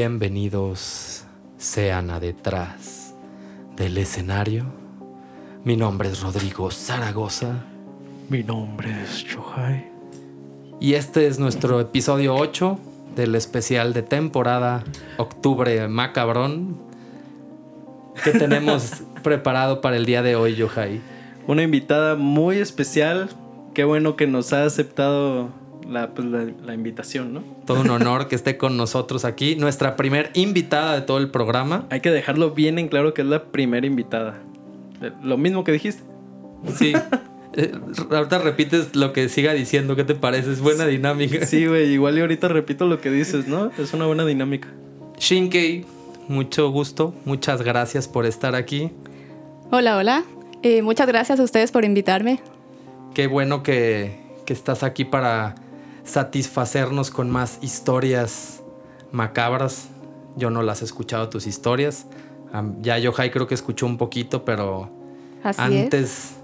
[0.00, 1.24] Bienvenidos
[1.56, 3.16] sean a detrás
[3.74, 4.64] del escenario.
[5.64, 7.64] Mi nombre es Rodrigo Zaragoza.
[8.28, 9.90] Mi nombre es Shohai.
[10.78, 12.78] Y este es nuestro episodio 8
[13.16, 14.84] del especial de temporada
[15.16, 16.78] Octubre Macabrón.
[18.22, 21.00] ¿Qué tenemos preparado para el día de hoy, Yohai?
[21.48, 23.30] Una invitada muy especial.
[23.74, 25.48] Qué bueno que nos ha aceptado
[25.88, 27.42] la, pues, la, la invitación, ¿no?
[27.66, 29.56] Todo un honor que esté con nosotros aquí.
[29.56, 31.86] Nuestra primer invitada de todo el programa.
[31.90, 34.38] Hay que dejarlo bien en claro que es la primera invitada.
[35.00, 36.02] Eh, Lo mismo que dijiste.
[36.74, 36.92] Sí.
[37.54, 37.72] Eh,
[38.10, 39.96] ahorita repites lo que siga diciendo.
[39.96, 40.52] ¿Qué te parece?
[40.52, 41.46] Es buena dinámica.
[41.46, 43.70] Sí, güey, igual y ahorita repito lo que dices, ¿no?
[43.78, 44.68] Es una buena dinámica.
[45.18, 45.84] Shinkei,
[46.28, 47.14] mucho gusto.
[47.24, 48.92] Muchas gracias por estar aquí.
[49.70, 50.24] Hola, hola.
[50.62, 52.40] Eh, muchas gracias a ustedes por invitarme.
[53.14, 55.54] Qué bueno que, que estás aquí para
[56.08, 58.62] satisfacernos con más historias
[59.12, 59.88] macabras.
[60.36, 62.06] Yo no las he escuchado tus historias.
[62.52, 64.90] Am, ya Yohai creo que escuchó un poquito, pero
[65.42, 66.36] Así antes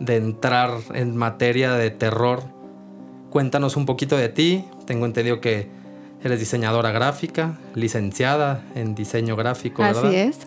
[0.00, 2.42] de entrar en materia de terror,
[3.30, 4.64] cuéntanos un poquito de ti.
[4.86, 5.68] Tengo entendido que
[6.22, 9.82] eres diseñadora gráfica, licenciada en diseño gráfico.
[9.82, 10.06] ¿verdad?
[10.06, 10.38] Así es.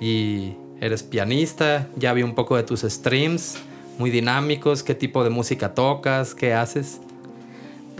[0.00, 1.88] y eres pianista.
[1.96, 3.58] Ya vi un poco de tus streams,
[3.98, 4.82] muy dinámicos.
[4.82, 6.34] ¿Qué tipo de música tocas?
[6.34, 7.00] ¿Qué haces?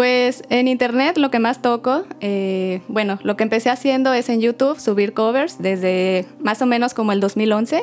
[0.01, 4.41] Pues en internet lo que más toco, eh, bueno, lo que empecé haciendo es en
[4.41, 7.83] YouTube subir covers desde más o menos como el 2011.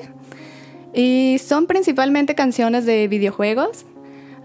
[0.95, 3.85] Y son principalmente canciones de videojuegos,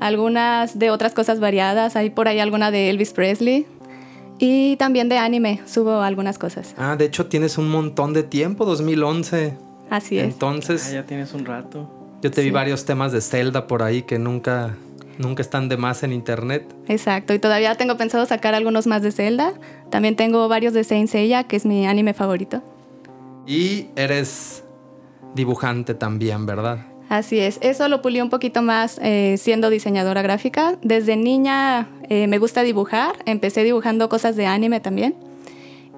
[0.00, 3.64] algunas de otras cosas variadas, hay por ahí alguna de Elvis Presley.
[4.38, 6.74] Y también de anime, subo algunas cosas.
[6.76, 9.54] Ah, de hecho tienes un montón de tiempo, 2011.
[9.88, 10.24] Así es.
[10.24, 11.90] Entonces, Ah, ya tienes un rato.
[12.20, 14.76] yo te vi varios temas de Zelda por ahí que nunca,
[15.18, 16.74] nunca están de más en internet.
[16.88, 19.52] Exacto, y todavía tengo pensado sacar algunos más de Zelda.
[19.90, 22.62] También tengo varios de Saint Seiya, que es mi anime favorito.
[23.46, 24.64] Y eres
[25.34, 26.86] dibujante también, ¿verdad?
[27.08, 30.78] Así es, eso lo pulí un poquito más eh, siendo diseñadora gráfica.
[30.82, 35.14] Desde niña eh, me gusta dibujar, empecé dibujando cosas de anime también.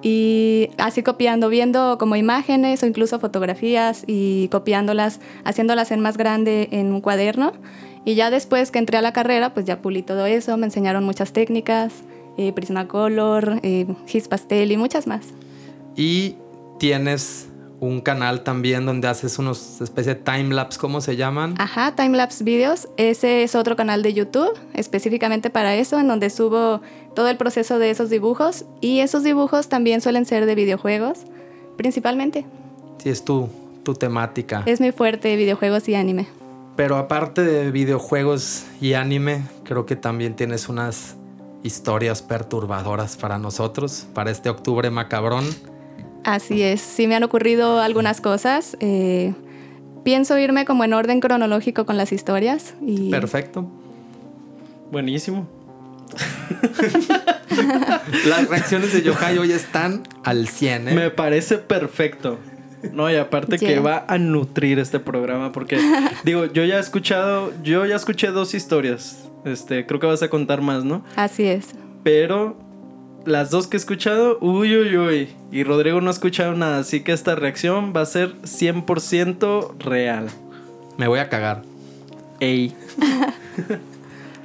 [0.07, 6.67] Y así copiando, viendo como imágenes o incluso fotografías y copiándolas, haciéndolas en más grande
[6.69, 7.53] en un cuaderno.
[8.05, 11.03] Y ya después que entré a la carrera, pues ya pulí todo eso, me enseñaron
[11.05, 11.91] muchas técnicas,
[12.37, 15.25] eh, Prismacolor, eh, Gis Pastel y muchas más.
[15.95, 16.35] Y
[16.77, 17.47] tienes
[17.79, 21.55] un canal también donde haces unos especie de timelapse, ¿cómo se llaman?
[21.57, 22.87] Ajá, Timelapse Videos.
[22.97, 26.81] Ese es otro canal de YouTube específicamente para eso, en donde subo
[27.15, 28.65] todo el proceso de esos dibujos.
[28.81, 31.19] Y esos dibujos también suelen ser de videojuegos,
[31.77, 32.45] principalmente.
[33.01, 33.49] Sí, es tu,
[33.83, 34.61] tu temática.
[34.67, 36.27] Es muy fuerte videojuegos y anime.
[36.75, 41.15] Pero aparte de videojuegos y anime, creo que también tienes unas
[41.63, 45.45] historias perturbadoras para nosotros, para este octubre macabrón.
[46.23, 48.75] Así es, sí me han ocurrido algunas cosas.
[48.81, 49.33] eh,
[50.03, 52.75] pienso irme como en orden cronológico con las historias.
[52.85, 53.65] Y Perfecto.
[54.91, 55.47] Buenísimo.
[58.27, 60.93] Las reacciones de Yohai hoy están al 100, ¿eh?
[60.93, 62.39] Me parece perfecto.
[62.91, 65.79] No, y aparte que va a nutrir este programa porque
[66.23, 69.29] digo, yo ya he escuchado, yo ya escuché dos historias.
[69.43, 71.03] Este, creo que vas a contar más, ¿no?
[71.15, 71.69] Así es.
[72.03, 72.57] Pero
[73.25, 75.29] las dos que he escuchado, uy, uy, uy.
[75.51, 80.27] Y Rodrigo no ha escuchado nada, así que esta reacción va a ser 100% real.
[80.97, 81.63] Me voy a cagar.
[82.39, 82.75] Ey.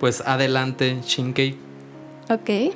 [0.01, 1.57] Pues adelante, Shinkei.
[2.31, 2.75] Ok.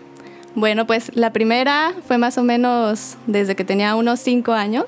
[0.54, 4.84] Bueno, pues la primera fue más o menos desde que tenía unos 5 años.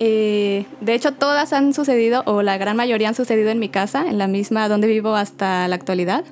[0.00, 4.04] Eh, de hecho, todas han sucedido, o la gran mayoría han sucedido en mi casa,
[4.08, 6.24] en la misma donde vivo hasta la actualidad.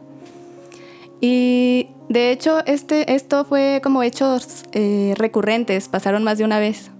[1.20, 6.90] Y de hecho, este, esto fue como hechos eh, recurrentes, pasaron más de una vez.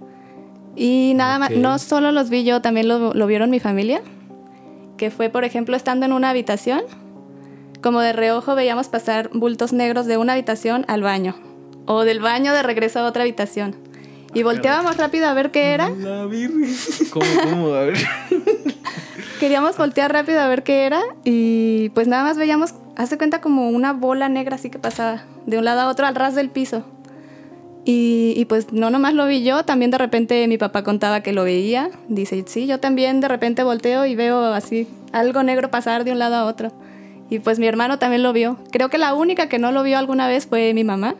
[0.75, 1.57] Y nada más, Ok.
[1.57, 4.01] no solo los vi yo, también lo, lo vieron mi familia.
[4.97, 6.81] Que fue, por ejemplo, estando en una habitación,
[7.81, 11.35] como de reojo veíamos pasar bultos negros de una habitación al baño.
[11.85, 13.75] O del baño de regreso a otra habitación.
[14.33, 15.89] Y volteábamos rápido a ver qué era.
[15.97, 16.75] La virgen.
[17.11, 17.73] ¿Cómo, cómo?
[17.73, 17.97] A ver.
[19.39, 21.01] Queríamos voltear rápido a ver qué era.
[21.23, 25.57] Y pues nada más veíamos, hace cuenta como una bola negra así que pasaba de
[25.57, 26.83] un lado a otro al ras del piso.
[27.85, 31.31] Y, y pues no nomás lo vi yo, también de repente mi papá contaba que
[31.31, 31.89] lo veía.
[32.09, 36.19] Dice, sí, yo también de repente volteo y veo así algo negro pasar de un
[36.19, 36.73] lado a otro.
[37.29, 38.57] Y pues mi hermano también lo vio.
[38.71, 41.15] Creo que la única que no lo vio alguna vez fue mi mamá.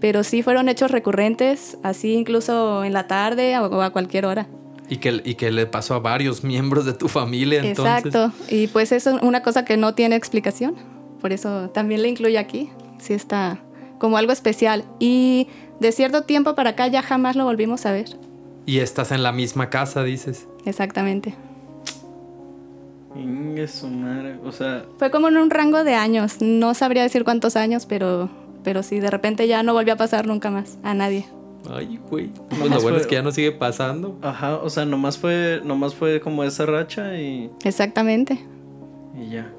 [0.00, 4.46] Pero sí fueron hechos recurrentes, así incluso en la tarde o a cualquier hora.
[4.88, 8.06] Y que, y que le pasó a varios miembros de tu familia, entonces.
[8.06, 8.32] Exacto.
[8.48, 10.74] Y pues es una cosa que no tiene explicación.
[11.20, 12.70] Por eso también le incluyo aquí.
[12.98, 13.58] Sí está
[13.98, 14.84] como algo especial.
[15.00, 15.48] Y
[15.80, 18.16] de cierto tiempo para acá ya jamás lo volvimos a ver.
[18.66, 20.46] Y estás en la misma casa, dices.
[20.64, 21.34] Exactamente.
[23.18, 24.36] Ingue su madre.
[24.44, 26.40] O sea, Fue como en un rango de años.
[26.40, 28.28] No sabría decir cuántos años, pero,
[28.64, 31.26] pero sí, de repente ya no volvió a pasar nunca más a nadie.
[31.70, 32.28] Ay, güey.
[32.48, 34.16] Pues lo bueno fue- es que ya no sigue pasando.
[34.22, 38.38] ajá, o sea, nomás fue, nomás fue como esa racha y, Exactamente.
[39.20, 39.50] y ya.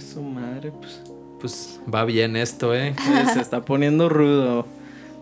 [0.00, 1.00] Su madre, pues.
[1.40, 2.88] Pues va bien esto, ¿eh?
[2.98, 4.66] eh, Se está poniendo rudo.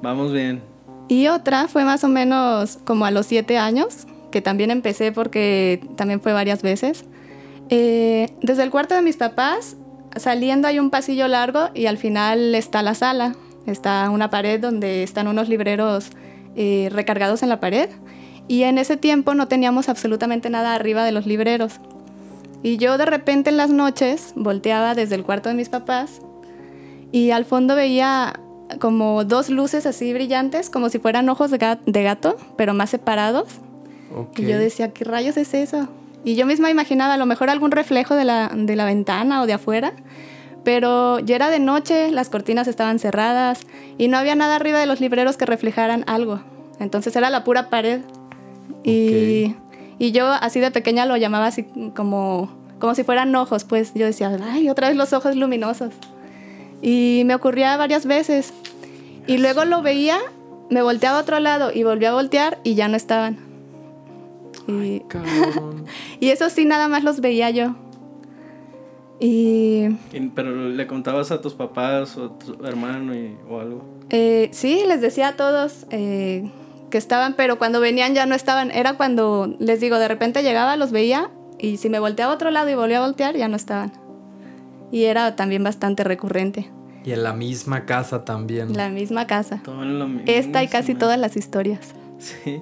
[0.02, 0.60] Vamos bien.
[1.08, 5.80] Y otra fue más o menos como a los siete años, que también empecé porque
[5.96, 7.04] también fue varias veces.
[7.68, 9.76] Eh, desde el cuarto de mis papás,
[10.16, 13.34] saliendo hay un pasillo largo y al final está la sala.
[13.66, 16.10] Está una pared donde están unos libreros
[16.54, 17.90] eh, recargados en la pared.
[18.48, 21.80] Y en ese tiempo no teníamos absolutamente nada arriba de los libreros.
[22.62, 26.20] Y yo de repente en las noches volteaba desde el cuarto de mis papás
[27.12, 28.40] y al fondo veía
[28.80, 32.90] como dos luces así brillantes, como si fueran ojos de, ga- de gato, pero más
[32.90, 33.48] separados.
[34.42, 35.88] Y yo decía, ¿qué rayos es eso?
[36.26, 39.46] Y yo misma imaginaba a lo mejor algún reflejo de la, de la ventana o
[39.46, 39.92] de afuera,
[40.64, 43.60] pero ya era de noche, las cortinas estaban cerradas
[43.96, 46.40] y no había nada arriba de los libreros que reflejaran algo.
[46.80, 48.00] Entonces era la pura pared.
[48.82, 49.54] Y,
[50.00, 51.64] y yo así de pequeña lo llamaba así
[51.94, 52.50] como,
[52.80, 55.94] como si fueran ojos, pues yo decía, ay, otra vez los ojos luminosos.
[56.82, 58.52] Y me ocurría varias veces.
[59.28, 60.18] Y luego lo veía,
[60.70, 63.45] me volteaba a otro lado y volvía a voltear y ya no estaban.
[66.20, 67.74] Y, eso sí, nada más los veía yo.
[69.18, 69.88] Y
[70.34, 73.84] pero le contabas a tus papás o a tu hermano y, o algo.
[74.10, 76.50] eh, sí, les decía a todos eh,
[76.90, 78.70] que estaban, pero cuando venían ya no estaban.
[78.70, 82.50] Era cuando, les digo, de repente llegaba, los veía y si me volteaba a otro
[82.50, 83.92] lado y volvía a voltear, ya no estaban.
[84.92, 86.70] Y era también bastante recurrente.
[87.04, 88.76] Y en la misma casa también.
[88.76, 89.60] La misma casa.
[89.64, 90.24] Todo en lo mismo.
[90.26, 91.94] Esta y casi todas las historias.
[92.18, 92.60] Sí.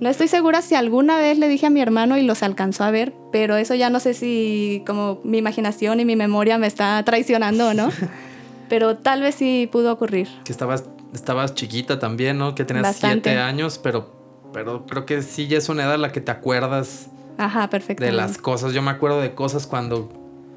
[0.00, 2.90] No estoy segura si alguna vez le dije a mi hermano y los alcanzó a
[2.90, 7.02] ver, pero eso ya no sé si como mi imaginación y mi memoria me está
[7.04, 7.90] traicionando o no.
[8.68, 10.28] pero tal vez sí pudo ocurrir.
[10.44, 12.54] Que estabas, estabas chiquita también, ¿no?
[12.54, 13.30] Que tenías Bastante.
[13.30, 14.12] siete años, pero,
[14.52, 18.04] pero creo que sí ya es una edad en la que te acuerdas Ajá, perfecto.
[18.04, 18.72] de las cosas.
[18.72, 20.08] Yo me acuerdo de cosas cuando,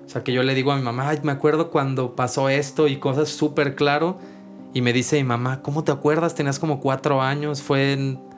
[0.05, 2.87] o sea, que yo le digo a mi mamá, ay, me acuerdo cuando pasó esto
[2.87, 4.19] y cosas súper claro.
[4.73, 6.35] Y me dice mi mamá, ¿cómo te acuerdas?
[6.35, 8.30] Tenías como cuatro años, fue en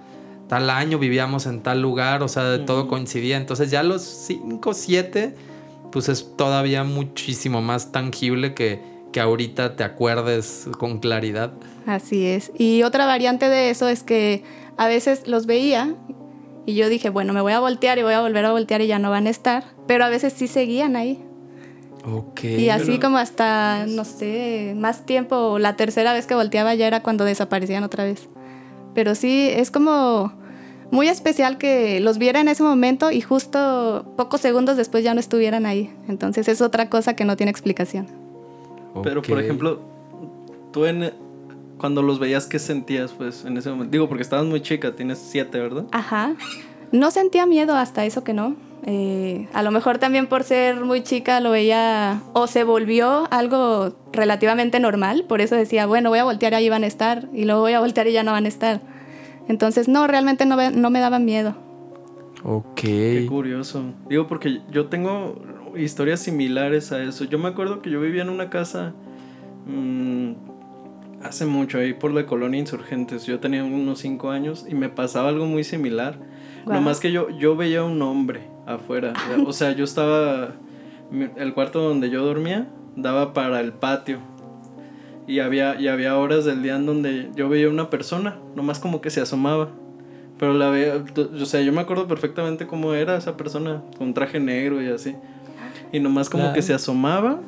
[0.48, 3.38] tal año, vivíamos en tal lugar, o sea, todo coincidía.
[3.38, 5.36] Entonces ya los cinco, siete,
[5.92, 8.82] pues es todavía muchísimo más tangible que,
[9.12, 11.54] que ahorita te acuerdes con claridad.
[11.86, 12.52] Así es.
[12.58, 14.44] Y otra variante de eso es que
[14.78, 15.96] a veces los veía
[16.66, 18.88] y yo dije, bueno, me voy a voltear y voy a volver a voltear y
[18.88, 19.66] ya no van a estar.
[19.86, 21.24] Pero a veces sí seguían ahí.
[22.06, 22.44] Ok.
[22.44, 26.88] Y así pero- como hasta, no sé, más tiempo, la tercera vez que volteaba ya
[26.88, 28.28] era cuando desaparecían otra vez.
[28.94, 30.34] Pero sí, es como
[30.92, 35.20] muy especial que los viera en ese momento y justo pocos segundos después ya no
[35.20, 35.92] estuvieran ahí.
[36.08, 38.08] Entonces es otra cosa que no tiene explicación.
[39.02, 39.80] Pero, por ejemplo,
[40.72, 41.12] tú en,
[41.80, 43.92] cuando los veías, ¿qué sentías, pues, en ese momento?
[43.92, 45.86] Digo, porque estabas muy chica, tienes siete, ¿verdad?
[45.92, 46.36] Ajá.
[46.92, 48.56] No sentía miedo hasta eso que no.
[48.86, 53.96] Eh, a lo mejor también por ser muy chica lo veía o se volvió algo
[54.12, 57.46] relativamente normal, por eso decía, bueno, voy a voltear y ahí van a estar, y
[57.46, 58.82] luego voy a voltear y ya no van a estar.
[59.48, 61.56] Entonces, no, realmente no, me daban miedo.
[62.44, 62.82] Ok.
[62.82, 63.84] Qué curioso.
[64.10, 65.42] Digo, porque yo tengo
[65.78, 67.26] historias similares a eso.
[67.26, 68.94] Yo me acuerdo que yo vivía en una casa
[69.66, 70.34] mm,
[71.24, 73.26] hace mucho, ahí por la colonia Insurgentes.
[73.26, 76.20] Yo tenía unos cinco años y me pasaba algo muy similar.
[76.66, 76.78] Guau.
[76.78, 79.14] Nomás que yo, yo veía un hombre afuera.
[79.46, 80.50] O sea, yo estaba...
[81.36, 84.18] El cuarto donde yo dormía daba para el patio.
[85.28, 89.00] Y había, y había horas del día en donde yo veía una persona, nomás como
[89.00, 89.70] que se asomaba.
[90.38, 90.96] Pero la veía,
[91.42, 95.16] o sea, yo me acuerdo perfectamente cómo era esa persona, con traje negro y así.
[95.92, 96.56] Y nomás como Claro.
[96.56, 97.40] que se asomaba.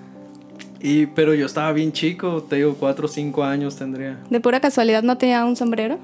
[0.80, 4.20] Y, pero yo estaba bien chico, te digo, cuatro o cinco años tendría.
[4.30, 5.98] De pura casualidad no tenía un sombrero,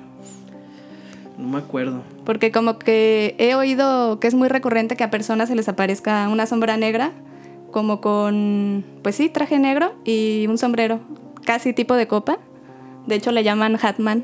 [1.38, 2.02] No me acuerdo.
[2.32, 6.30] Porque como que he oído que es muy recurrente que a personas se les aparezca
[6.30, 7.12] una sombra negra,
[7.72, 11.02] como con, pues sí, traje negro y un sombrero,
[11.46, 12.40] casi tipo de copa.
[13.06, 14.24] De hecho le llaman Hatman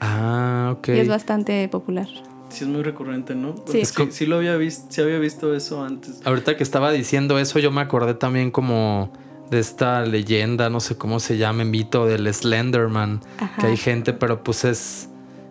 [0.00, 0.88] Ah, ok.
[0.90, 2.06] y es bastante popular.
[2.50, 3.48] Sí es muy recurrente, ¿no?
[3.56, 3.62] Sí.
[3.66, 6.20] Porque Es co- sí, lo había visto, sí había visto eso antes.
[6.24, 9.12] Ahorita que estaba diciendo eso, yo me acordé también como
[9.50, 13.60] de esta leyenda, no sé cómo se llama, mito del Slenderman, Ajá.
[13.60, 15.08] que hay gente, pero pues es,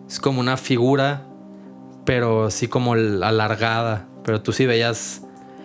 [0.08, 1.26] es como una figura,
[2.10, 5.22] pero así como alargada, pero tú sí veías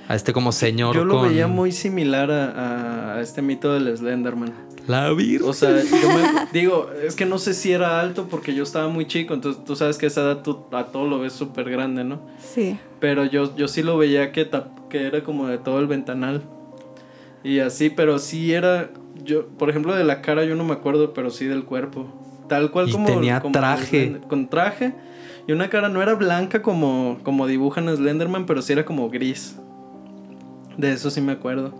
[0.07, 1.29] a este como señor Yo lo con...
[1.29, 4.53] veía muy similar a, a- a este mito del Slenderman.
[4.87, 5.49] La Virgen.
[5.49, 8.87] O sea, yo me, digo, es que no sé si era alto porque yo estaba
[8.89, 11.67] muy chico, entonces tú sabes que a esa edad tú a todo lo ves súper
[11.71, 12.19] grande, ¿no?
[12.37, 12.77] Sí.
[12.99, 16.43] Pero yo, yo sí lo veía que, tap- que era como de todo el ventanal.
[17.43, 18.91] Y así, pero sí era,
[19.23, 22.05] yo, por ejemplo, de la cara yo no me acuerdo, pero sí del cuerpo.
[22.47, 23.07] Tal cual Y como...
[23.07, 24.19] tenía como traje.
[24.29, 24.93] Con traje.
[25.47, 29.09] Y una cara no era blanca como, como dibujan a Slenderman, pero sí era como
[29.09, 29.55] gris.
[30.77, 31.73] De eso sí me acuerdo.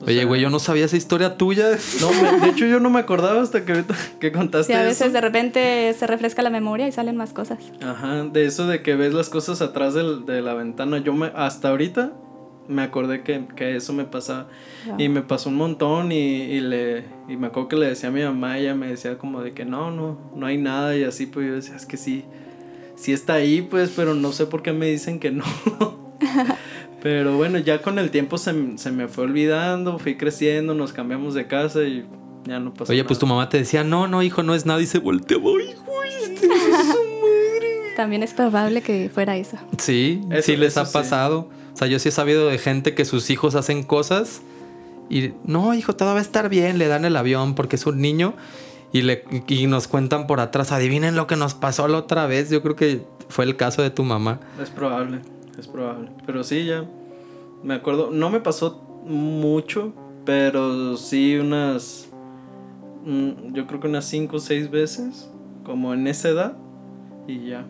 [0.00, 1.70] O Oye, güey, yo no sabía esa historia tuya.
[2.00, 4.80] No, me- de hecho yo no me acordaba hasta que ahorita que contaste Sí, a
[4.82, 4.88] eso.
[4.88, 7.58] veces de repente se refresca la memoria y salen más cosas.
[7.82, 10.98] Ajá, de eso de que ves las cosas atrás del- de la ventana.
[10.98, 12.12] Yo me, hasta ahorita
[12.68, 14.46] me acordé que, que eso me pasaba.
[14.86, 14.96] Wow.
[15.00, 18.12] Y me pasó un montón y, y le, y me acuerdo que le decía a
[18.12, 21.26] mi mamá, ella me decía como de que no, no, no hay nada y así,
[21.26, 22.24] pues yo decía, es que sí,
[22.98, 25.44] sí está ahí, pues, pero no sé por qué me dicen que no.
[27.02, 31.34] pero bueno, ya con el tiempo se, se me fue olvidando, fui creciendo, nos cambiamos
[31.34, 32.04] de casa y
[32.44, 34.80] ya no pasó Oye, pues tu mamá te decía, no, no, hijo, no es nada.
[34.80, 37.68] Y se volteaba, "Ay, güey, este es su madre".
[37.96, 39.56] También es probable que fuera eso.
[39.78, 40.92] Sí, Eso- sí les eso ha sí.
[40.92, 41.48] pasado.
[41.74, 44.40] O sea, yo sí he sabido de gente que sus hijos hacen cosas
[45.10, 48.00] y no, hijo, todo va a estar bien, le dan el avión porque es un
[48.00, 48.34] niño
[48.92, 52.50] y, le, y nos cuentan por atrás, adivinen lo que nos pasó la otra vez.
[52.50, 54.40] Yo creo que fue el caso de tu mamá.
[54.62, 55.20] Es probable,
[55.58, 56.10] es probable.
[56.26, 56.84] Pero sí, ya.
[57.62, 58.10] Me acuerdo.
[58.10, 59.92] No me pasó mucho,
[60.24, 62.08] pero sí unas.
[63.04, 65.30] mm, Yo creo que unas 5 o 6 veces.
[65.64, 66.56] Como en esa edad.
[67.26, 67.66] Y ya.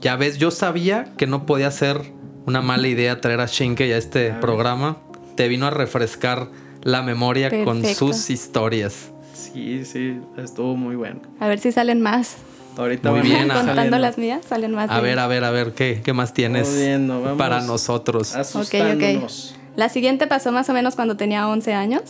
[0.00, 2.12] Ya ves, yo sabía que no podía ser
[2.46, 4.96] una mala idea traer a Shinke a este programa.
[5.34, 6.48] Te vino a refrescar
[6.82, 9.12] la memoria con sus historias.
[9.38, 11.20] Sí, sí, estuvo muy bueno.
[11.40, 12.36] A ver si salen más.
[12.76, 13.48] Ahorita Muy bien.
[13.48, 13.98] Contando saliendo.
[13.98, 14.90] las mías, salen más.
[14.90, 18.34] A ver, a ver, a ver, ¿qué, qué más tienes Vamos viendo, vamos para nosotros?
[18.36, 19.56] Asustándonos.
[19.76, 22.02] La siguiente pasó más o menos cuando tenía 11 años.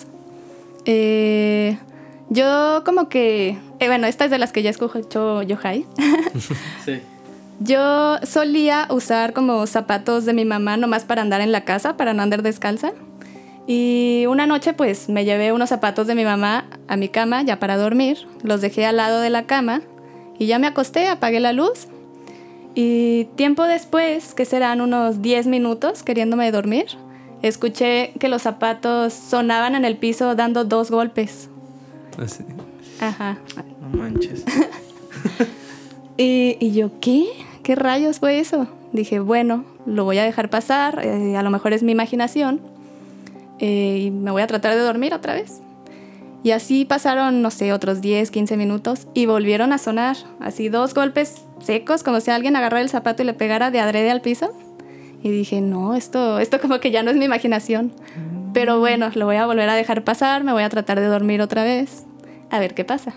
[0.85, 1.79] Eh,
[2.31, 3.59] yo como que...
[3.79, 5.87] eh, bueno, esta es de las que ya escuchó Yohai.
[6.85, 7.01] Sí.
[7.61, 12.15] Yo solía usar como zapatos de mi mamá nomás para andar en la casa, para
[12.15, 12.93] no andar descalza.
[13.67, 17.59] Y una noche pues me llevé unos zapatos de mi mamá a mi cama ya
[17.59, 18.27] para dormir.
[18.43, 19.83] Los dejé al lado de la cama
[20.39, 21.89] y ya me acosté, apagué la luz.
[22.75, 26.87] Y tiempo después, que serán unos 10 minutos queriéndome dormir,
[27.43, 31.49] escuché que los zapatos sonaban en el piso dando dos golpes.
[32.17, 32.45] Así.
[33.01, 33.39] Ajá.
[33.81, 34.45] No manches.
[36.21, 37.27] Y, y yo, ¿qué?
[37.63, 38.67] ¿Qué rayos fue eso?
[38.93, 42.61] Dije, bueno, lo voy a dejar pasar, eh, a lo mejor es mi imaginación,
[43.61, 45.61] eh, y me voy a tratar de dormir otra vez.
[46.45, 50.95] Y así pasaron, no sé, otros 10, 15 minutos y volvieron a sonar, así dos
[50.95, 54.53] golpes secos, como si alguien agarrara el zapato y le pegara de adrede al piso.
[55.21, 57.93] Y dije, no, esto, esto como que ya no es mi imaginación.
[58.55, 61.43] Pero bueno, lo voy a volver a dejar pasar, me voy a tratar de dormir
[61.43, 62.05] otra vez,
[62.51, 63.13] a ver qué pasa.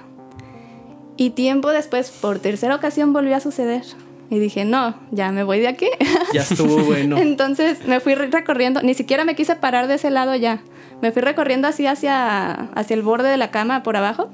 [1.15, 3.83] Y tiempo después, por tercera ocasión, volvió a suceder.
[4.31, 5.87] Y dije, no, ya me voy de aquí.
[6.33, 7.17] Ya estuvo bueno.
[7.19, 10.61] Entonces me fui re- recorriendo, ni siquiera me quise parar de ese lado ya.
[11.01, 14.29] Me fui recorriendo así hacia, hacia el borde de la cama por abajo.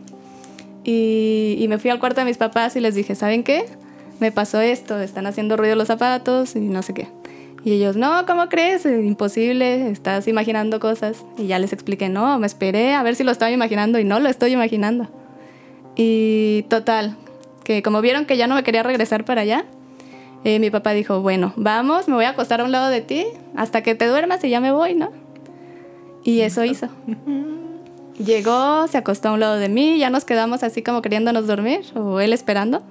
[0.83, 3.65] Y, me fui al cuarto de mis papás y les dije, ¿saben qué?
[4.19, 7.07] Me pasó esto, están haciendo ruido los zapatos y no sé qué.
[7.65, 8.85] Y ellos, no, ¿cómo crees?
[8.85, 11.25] Es imposible, estás imaginando cosas.
[11.37, 14.21] Y ya les expliqué, no, me esperé a ver si lo estaba imaginando y no
[14.21, 15.09] lo estoy imaginando.
[15.97, 17.17] Y total,
[17.65, 19.65] que como vieron que ya no me quería regresar para allá,
[20.45, 23.25] eh, mi papá dijo, bueno, vamos, me voy a acostar a un lado de ti
[23.57, 25.11] hasta que te duermas y ya me voy, ¿no?
[26.23, 26.89] Y eso hizo.
[28.23, 31.81] Llegó, se acostó a un lado de mí, ya nos quedamos así como queriéndonos dormir,
[31.95, 32.81] o él esperando.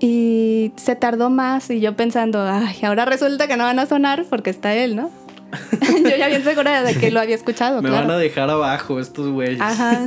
[0.00, 4.24] Y se tardó más y yo pensando, ay, ahora resulta que no van a sonar
[4.30, 5.10] porque está él, ¿no?
[6.04, 8.06] yo ya bien segura de que lo había escuchado, Me claro.
[8.06, 9.60] van a dejar abajo estos güeyes.
[9.60, 10.04] Ajá.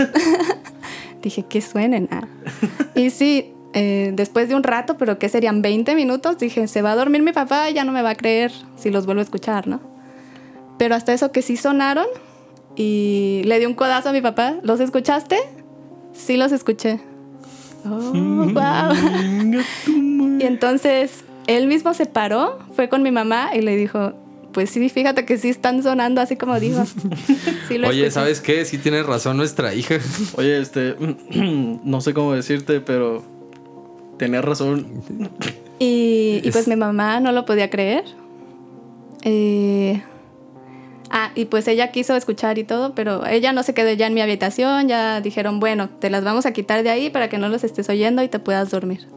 [1.21, 2.07] Dije, que suenen.
[2.11, 2.27] ah.
[2.95, 6.93] Y sí, eh, después de un rato, pero que serían 20 minutos, dije, se va
[6.93, 9.67] a dormir mi papá ya no me va a creer si los vuelvo a escuchar,
[9.67, 9.81] ¿no?
[10.81, 12.07] Pero hasta eso que sí sonaron
[12.75, 14.55] y le di un codazo a mi papá.
[14.63, 15.37] ¿Los escuchaste?
[16.11, 16.99] Sí, los escuché.
[17.85, 18.95] Oh, wow.
[20.39, 24.13] y entonces él mismo se paró, fue con mi mamá y le dijo,
[24.53, 26.83] pues sí, fíjate que sí están sonando así como dijo.
[27.67, 28.11] Sí lo Oye, escuché.
[28.11, 28.65] ¿sabes qué?
[28.65, 29.99] Sí tienes razón nuestra hija.
[30.35, 30.95] Oye, este,
[31.35, 33.21] no sé cómo decirte, pero
[34.17, 34.87] tenías razón.
[35.77, 38.03] Y, y Es- pues mi mamá no lo podía creer.
[39.23, 40.01] Eh,
[41.11, 44.13] ah, y pues ella quiso escuchar y todo, pero ella no se quedó ya en
[44.13, 44.87] mi habitación.
[44.87, 47.89] Ya dijeron, bueno, te las vamos a quitar de ahí para que no los estés
[47.89, 49.07] oyendo y te puedas dormir.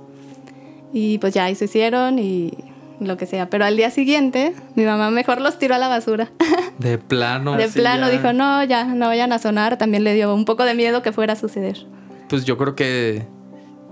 [0.93, 2.53] Y pues ya, eso hicieron y,
[3.01, 3.51] lo que sea.
[3.51, 6.31] Pero al día siguiente, mi mamá mejor los tiró a la basura.
[6.79, 7.57] De plano.
[7.57, 8.13] de plano ya.
[8.13, 9.79] dijo, no, ya, no vayan a sonar.
[9.79, 11.87] También le dio un poco de miedo que fuera a suceder.
[12.29, 13.27] Pues yo creo que.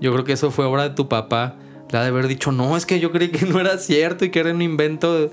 [0.00, 1.56] Yo creo que eso fue obra de tu papá.
[1.90, 4.30] Le ha de haber dicho, no, es que yo creí que no era cierto y
[4.30, 5.30] que era un invento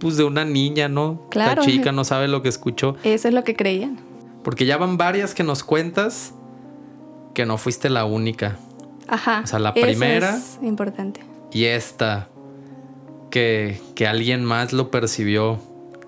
[0.00, 1.22] pues, de una niña, ¿no?
[1.30, 1.60] Claro.
[1.62, 2.96] La chica no sabe lo que escuchó.
[3.04, 3.98] Eso es lo que creían.
[4.42, 6.34] Porque ya van varias que nos cuentas
[7.34, 8.56] que no fuiste la única.
[9.06, 9.42] Ajá.
[9.44, 11.20] O sea, la eso primera- es importante.
[11.52, 12.28] Y esta,
[13.30, 15.58] que, que alguien más lo percibió.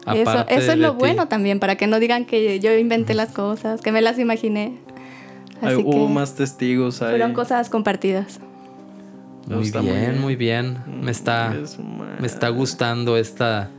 [0.06, 0.98] Eso, aparte eso es lo ti.
[0.98, 4.78] bueno también, para que no digan que yo inventé las cosas, que me las imaginé.
[5.60, 7.10] Ay, Así hubo que más testigos ahí.
[7.10, 8.40] fueron cosas compartidas.
[9.46, 10.20] Muy Está bien, muy bien.
[10.20, 10.78] muy bien.
[11.02, 13.70] Me está, Es ma- me está gustando esta,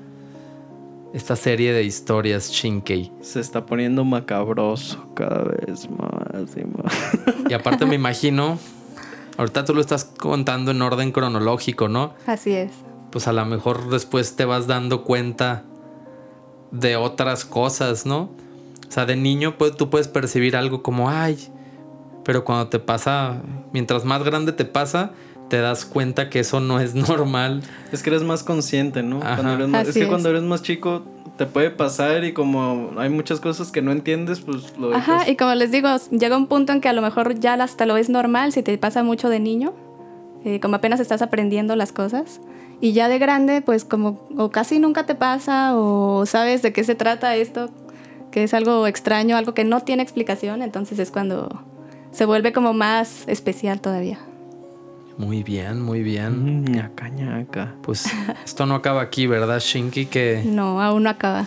[1.14, 3.12] esta serie de historias, Shinkei.
[3.22, 6.94] Se está poniendo macabroso cada vez más y más.
[7.50, 8.58] Y aparte me imagino,
[9.38, 12.16] ahorita tú lo estás contando en orden cronológico, ¿no?
[12.26, 12.72] Así es.
[13.12, 15.64] Pues a lo mejor después te vas dando cuenta
[16.72, 18.32] de otras cosas, ¿no?
[18.88, 21.38] O sea, de niño pues, tú puedes percibir algo como, ay,
[22.26, 23.42] pero cuando te pasa,
[23.72, 25.12] mientras más grande te pasa,
[25.50, 27.62] te das cuenta que eso no es normal.
[27.92, 29.20] Es que eres más consciente, ¿no?
[29.20, 30.08] Cuando eres más- es que es.
[30.10, 31.04] cuando eres más chico
[31.38, 35.10] te puede pasar y como hay muchas cosas que no entiendes, pues lo dejas.
[35.22, 37.86] Ajá, y como les digo, llega un punto en que a lo mejor ya hasta
[37.88, 39.74] lo ves normal si te pasa mucho de niño,
[40.46, 42.40] eh, como apenas estás aprendiendo las cosas.
[42.82, 46.84] Y ya de grande, pues como o casi nunca te pasa o sabes de qué
[46.84, 47.70] se trata esto,
[48.30, 51.64] que es algo extraño, algo que no tiene explicación, entonces es cuando
[52.12, 54.20] se vuelve como más especial todavía.
[55.18, 56.64] Muy bien, muy bien.
[56.64, 57.76] Mm, ñaca, ñaca.
[57.84, 58.06] Pues
[58.46, 60.08] esto no acaba aquí, ¿verdad, Shinky?
[60.08, 61.46] Que No, aún no acaba.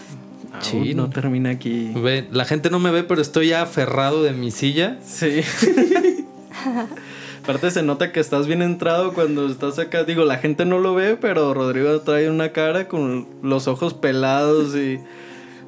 [0.60, 1.10] Sí, no.
[1.10, 1.92] termina aquí.
[1.94, 4.96] ve, la gente no me ve, pero estoy ya aferrado de mi silla.
[5.04, 5.40] Sí.
[7.42, 10.02] Aparte se nota que estás bien entrado cuando estás acá.
[10.04, 14.74] Digo, la gente no lo ve, pero Rodrigo trae una cara con los ojos pelados
[14.74, 14.98] y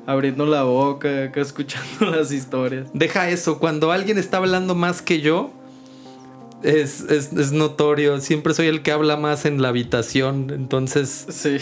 [0.06, 2.88] abriendo la boca, acá escuchando las historias.
[2.94, 5.52] Deja eso, cuando alguien está hablando más que yo,
[6.62, 8.20] es, es- es notorio.
[8.20, 10.50] Siempre soy el que habla más en la habitación.
[10.50, 11.58] Entonces, Sí.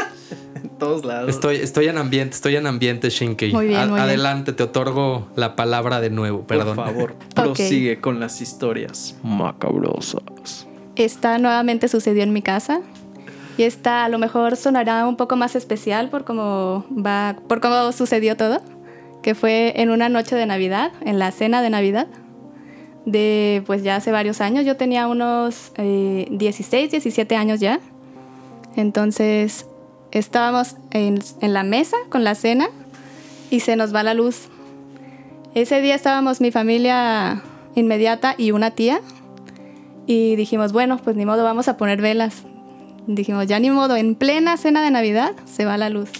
[0.62, 1.28] en todos lados.
[1.30, 3.08] estoy, estoy en ambiente, estoy en ambiente.
[3.20, 3.98] Muy bien, muy bien.
[3.98, 6.76] adelante, te otorgo la palabra de nuevo, perdón.
[6.76, 10.66] Por favor, prosigue con las historias macabrosas.
[10.96, 12.80] Esta nuevamente sucedió en mi casa.
[13.58, 17.92] Y esta a lo mejor sonará un poco más especial por cómo va, por cómo
[17.92, 18.62] sucedió todo,
[19.22, 22.06] que fue en una noche de Navidad, en la cena de Navidad,
[23.06, 24.64] de pues ya hace varios años.
[24.64, 27.80] Yo tenía unos eh, 16, 17 años ya.
[28.76, 29.66] Entonces
[30.10, 32.68] estábamos en, en la mesa con la cena
[33.50, 34.48] y se nos va la luz.
[35.54, 37.42] Ese día estábamos mi familia
[37.74, 39.00] inmediata y una tía
[40.06, 42.44] y dijimos, bueno, pues ni modo, vamos a poner velas.
[43.06, 46.10] Dijimos, ya ni modo, en plena cena de Navidad se va la luz.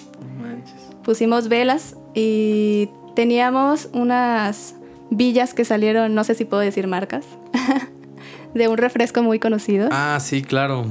[0.40, 0.74] Manches.
[1.02, 4.74] Pusimos velas y teníamos unas
[5.10, 7.24] villas que salieron, no sé si puedo decir marcas,
[8.54, 9.88] de un refresco muy conocido.
[9.92, 10.86] Ah, sí, claro.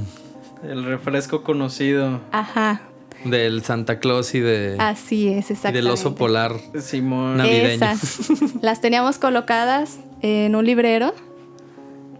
[0.62, 2.20] El refresco conocido.
[2.32, 2.82] Ajá,
[3.24, 5.78] Del Santa Claus y de así es, y exactamente.
[5.82, 6.52] del oso polar.
[6.80, 7.38] Simón.
[7.38, 7.72] Navi- navideño.
[7.92, 8.30] Esas.
[8.62, 11.14] Las teníamos colocadas en un librero,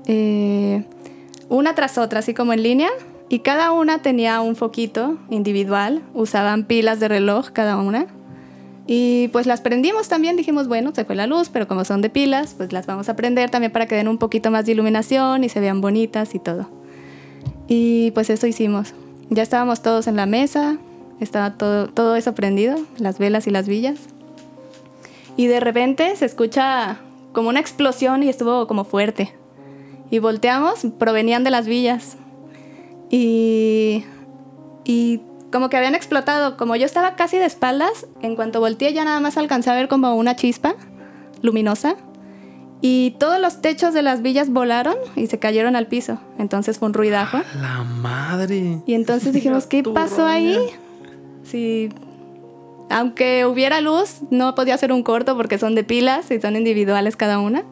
[0.06, 0.84] eh,
[1.48, 2.88] una tras otra, así como en línea,
[3.28, 8.06] y cada una tenía un foquito individual, usaban pilas de reloj cada una.
[8.92, 12.10] Y pues las prendimos también, dijimos, bueno, se fue la luz, pero como son de
[12.10, 15.44] pilas, pues las vamos a prender también para que den un poquito más de iluminación
[15.44, 16.68] y se vean bonitas y todo.
[17.68, 18.94] Y pues eso hicimos.
[19.28, 20.78] Ya estábamos todos en la mesa,
[21.20, 24.00] estaba todo, todo eso prendido, las velas y las villas.
[25.36, 26.98] Y de repente se escucha
[27.32, 29.32] como una explosión y estuvo como fuerte.
[30.10, 32.16] Y volteamos, provenían de las villas.
[33.08, 34.02] Y,
[34.84, 36.56] y como que habían explotado.
[36.56, 39.88] Como yo estaba casi de espaldas, en cuanto volteé ya nada más alcancé a ver
[39.88, 40.74] como una chispa
[41.42, 41.96] luminosa.
[42.82, 46.18] Y todos los techos de las villas volaron y se cayeron al piso.
[46.38, 47.38] Entonces fue un ruidajo.
[47.60, 48.78] La madre.
[48.86, 50.56] Y entonces dijimos, ¿qué pasó ahí?
[51.44, 51.90] Sí.
[52.88, 57.16] Aunque hubiera luz, no podía ser un corto porque son de pilas y son individuales
[57.16, 57.64] cada una.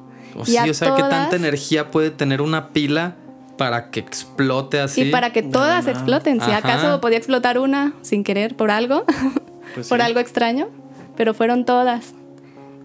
[0.47, 3.17] Y sí, o sea, ¿qué tanta energía puede tener una pila
[3.59, 5.03] para que explote así?
[5.03, 5.91] Y para que todas nada.
[5.91, 6.41] exploten.
[6.41, 6.59] Si Ajá.
[6.59, 9.05] acaso podía explotar una sin querer por algo,
[9.75, 10.07] Pues por sí.
[10.07, 10.69] algo extraño,
[11.17, 12.15] pero fueron todas.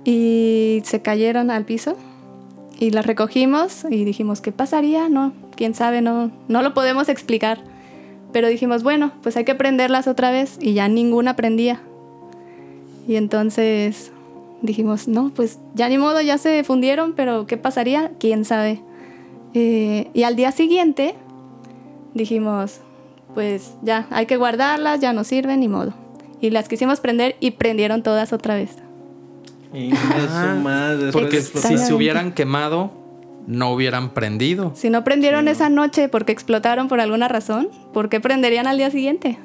[0.03, 1.95] Y se cayeron al piso
[2.77, 5.07] y las recogimos y dijimos, ¿qué pasaría?
[5.07, 7.59] No, quién sabe, no, no lo podemos explicar.
[8.33, 11.79] Pero dijimos, bueno, pues hay que prenderlas otra vez y ya ninguna prendía.
[13.07, 14.11] Y entonces
[14.61, 18.11] dijimos, no, pues ya ni modo, ya se fundieron, pero ¿qué pasaría?
[18.19, 18.81] ¿Quién sabe?
[19.53, 21.15] Eh, y al día siguiente
[22.13, 22.81] dijimos,
[23.33, 25.93] pues ya, hay que guardarlas, ya no sirven, ni modo.
[26.41, 28.71] Y las quisimos prender y prendieron todas otra vez.
[30.29, 32.91] Ah, madre, Porque si se hubieran quemado,
[33.47, 34.71] no hubieran prendido.
[34.75, 38.91] Si no prendieron esa noche porque explotaron por alguna razón, ¿por qué prenderían al día
[38.91, 39.39] siguiente?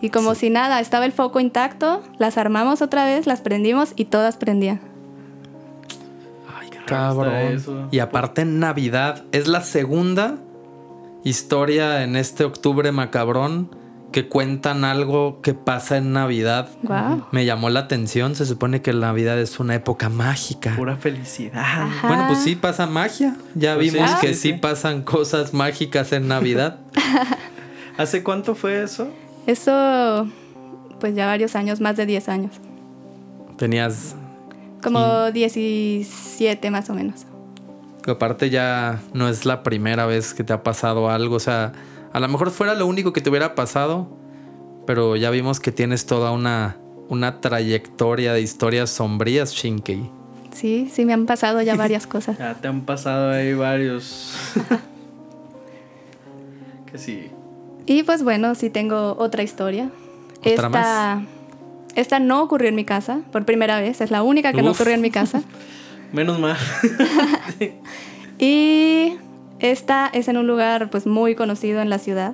[0.00, 4.06] Y como si nada, estaba el foco intacto, las armamos otra vez, las prendimos y
[4.06, 4.80] todas prendían.
[6.86, 7.34] Cabrón.
[7.34, 7.88] eso.
[7.90, 10.36] Y aparte en Navidad, es la segunda
[11.24, 13.70] historia en este octubre macabrón
[14.12, 16.68] que cuentan algo que pasa en Navidad.
[16.82, 17.26] Wow.
[17.32, 20.74] Me llamó la atención, se supone que la Navidad es una época mágica.
[20.76, 21.58] Pura felicidad.
[21.60, 22.06] Ajá.
[22.06, 23.34] Bueno, pues sí pasa magia.
[23.56, 24.34] Ya Pues vimos sí, que sí.
[24.34, 26.78] sí pasan cosas mágicas en Navidad.
[27.96, 29.08] ¿Hace cuánto fue eso?
[29.48, 30.28] Eso,
[31.00, 32.52] pues ya varios años, más de 10 años.
[33.56, 34.14] Tenías
[34.84, 37.26] Como 17 más o menos.
[38.06, 41.72] aparte ya no es la primera vez que te ha pasado algo, o sea,
[42.12, 44.08] a lo mejor fuera lo único que te hubiera pasado,
[44.86, 46.76] pero ya vimos que tienes toda una
[47.08, 50.10] una trayectoria de historias sombrías, Shinkei.
[50.52, 52.38] Sí, sí me han pasado ya varias cosas.
[52.38, 54.34] Ya te han pasado ahí varios.
[56.90, 57.30] que sí.
[57.86, 59.90] Y pues bueno, sí tengo otra historia.
[60.38, 61.24] ¿Otra esta, más?
[61.94, 64.76] Esta no ocurrió en mi casa, por primera vez, es la única que no Uf.
[64.80, 65.42] ocurrió en mi casa.
[66.12, 66.56] Menos mal.
[68.38, 69.14] Y
[69.60, 72.32] esta es en un lugar pues muy conocido en la ciudad.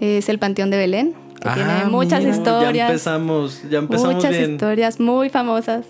[0.00, 2.32] Es el Panteón de Belén, que Ah, tiene muchas mira.
[2.32, 2.90] Ya historias.
[2.90, 4.52] empezamos, ya empezamos muchas bien.
[4.52, 5.86] historias muy famosas.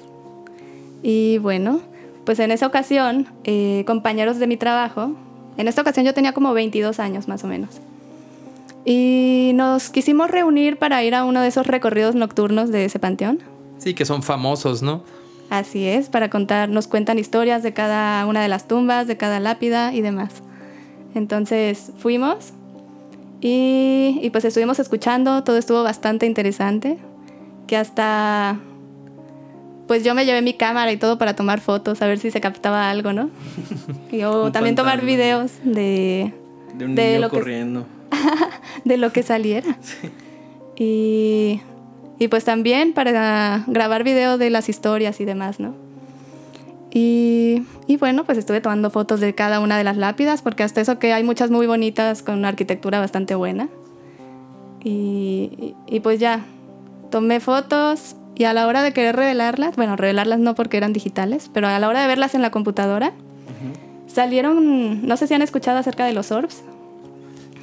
[1.03, 1.81] Y bueno,
[2.25, 5.13] pues en esa ocasión, eh, compañeros de mi trabajo,
[5.59, 7.81] en esta ocasión yo tenía como 22 años más o menos.
[8.85, 13.39] Y nos quisimos reunir para ir a uno de esos recorridos nocturnos de ese panteón.
[13.79, 15.03] Sí, que son famosos, ¿no?
[15.51, 19.39] Así es, para contar, nos cuentan historias de cada una de las tumbas, de cada
[19.39, 20.43] lápida y demás.
[21.15, 22.53] Entonces fuimos
[23.41, 26.99] y, y pues estuvimos escuchando, todo estuvo bastante interesante,
[27.67, 28.59] que hasta
[29.87, 32.41] pues yo me llevé mi cámara y todo para tomar fotos, a ver si se
[32.41, 33.29] captaba algo, ¿no?
[34.11, 36.33] Y o Un también tomar videos de,
[36.75, 37.87] De un de niño lo que- corriendo.
[38.85, 39.77] de lo que saliera.
[40.77, 41.61] Y,
[42.19, 45.75] y pues también para grabar video de las historias y demás, ¿no?
[46.95, 50.81] Y, y bueno, pues estuve tomando fotos de cada una de las lápidas, porque hasta
[50.81, 53.69] eso que hay muchas muy bonitas con una arquitectura bastante buena.
[54.85, 56.45] Y, y- y pues ya,
[57.11, 61.51] tomé fotos y a la hora de querer revelarlas, bueno, revelarlas no porque eran digitales,
[61.53, 63.13] pero a la hora de verlas en la computadora,
[64.07, 66.63] salieron, no sé si han escuchado acerca de los orbs.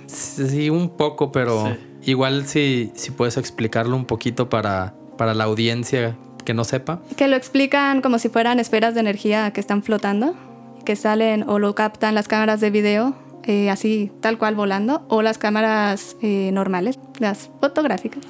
[0.10, 2.12] Sí, un poco, pero Sí.
[2.12, 7.02] igual si, si puedes explicarlo un poquito para, para la audiencia que no sepa.
[7.16, 10.34] Que lo explican como si fueran esferas de energía que están flotando,
[10.86, 15.22] que salen o lo captan las cámaras de video, eh, así tal cual volando, o
[15.22, 18.24] las cámaras eh, normales, las fotográficas.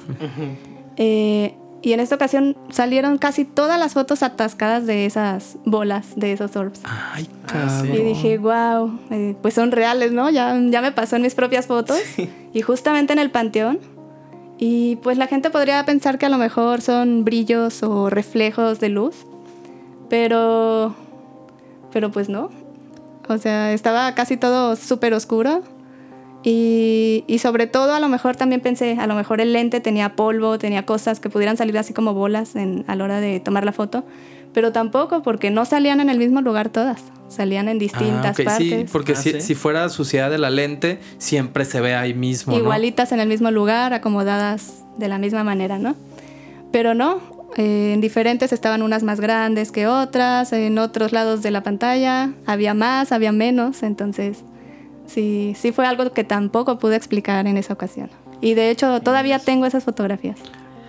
[0.96, 6.32] Eh, y en esta ocasión salieron casi todas las fotos atascadas de esas bolas, de
[6.32, 6.80] esos orbs.
[6.84, 7.94] Ay, Ah, cabrón.
[7.94, 8.98] Y dije, wow,
[9.42, 10.30] pues son reales, ¿no?
[10.30, 11.98] Ya, ya me pasó en mis propias fotos.
[12.52, 13.78] Y justamente en el panteón.
[14.58, 18.90] Y pues la gente podría pensar que a lo mejor son brillos o reflejos de
[18.90, 19.16] luz.
[20.08, 20.94] Pero.
[21.92, 22.50] Pero pues no.
[23.28, 25.62] O sea, estaba casi todo súper oscuro.
[26.42, 30.16] Y, y sobre todo a lo mejor también pensé, a lo mejor el lente tenía
[30.16, 33.64] polvo, tenía cosas que pudieran salir así como bolas en, a la hora de tomar
[33.64, 34.04] la foto.
[34.54, 37.02] Pero tampoco, porque no salían en el mismo lugar todas.
[37.28, 38.56] Salían en distintas Ah, partes.
[38.56, 39.40] Sí, porque Ah, si, ¿sí?
[39.42, 42.58] si fuera suciedad de la lente, siempre se ve ahí mismo, ¿no?
[42.58, 45.94] igualitas en el mismo lugar, acomodadas de la misma manera, ¿no?
[46.72, 47.20] Pero no,
[47.56, 52.32] eh, en diferentes estaban unas más grandes que otras, en otros lados de la pantalla
[52.46, 54.38] había más, había menos, entonces
[55.10, 58.10] sí, sí fue algo que tampoco pude explicar en esa ocasión.
[58.40, 60.38] Y de hecho todavía tengo esas fotografías.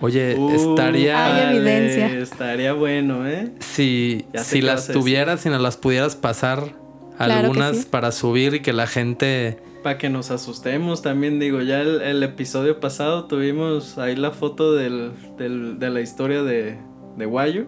[0.00, 1.26] Oye, Uh, estaría...
[1.48, 2.06] Hay evidencia.
[2.18, 3.52] Estaría bueno, ¿eh?
[3.60, 6.72] Si, si las tuvieras, si nos las pudieras pasar
[7.18, 7.86] Claro algunas sí.
[7.90, 9.58] para subir y que la gente...
[9.84, 14.74] Para que nos asustemos también, digo, ya el, el episodio pasado tuvimos ahí la foto
[14.74, 16.78] del, del- de la historia de,
[17.16, 17.66] de Guayo.